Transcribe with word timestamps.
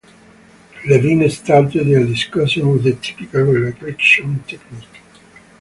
Levine 0.89 1.29
started 1.29 1.85
their 1.85 2.03
discussion 2.03 2.67
with 2.69 2.83
the 2.85 2.93
typical 2.95 3.41
relaxation 3.43 4.39
technique. 4.47 5.03